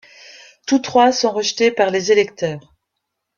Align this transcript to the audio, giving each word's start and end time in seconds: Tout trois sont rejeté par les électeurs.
Tout 0.65 0.79
trois 0.79 1.11
sont 1.11 1.29
rejeté 1.31 1.69
par 1.69 1.91
les 1.91 2.11
électeurs. 2.11 2.73